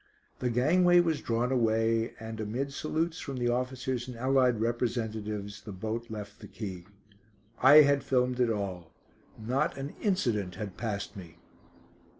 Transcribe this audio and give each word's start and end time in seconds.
The 0.39 0.49
gangway 0.49 0.99
was 0.99 1.21
drawn 1.21 1.51
away 1.51 2.15
and, 2.19 2.39
amid 2.39 2.73
salutes 2.73 3.19
from 3.19 3.37
the 3.37 3.49
officers 3.49 4.07
and 4.07 4.17
allied 4.17 4.59
representatives, 4.59 5.61
the 5.61 5.71
boat 5.71 6.09
left 6.09 6.39
the 6.39 6.47
quay. 6.47 6.85
I 7.61 7.81
had 7.83 8.03
filmed 8.03 8.39
it 8.39 8.49
all. 8.49 8.89
Not 9.37 9.77
an 9.77 9.93
incident 10.01 10.55
had 10.55 10.75
passed 10.75 11.15
me. 11.15 11.37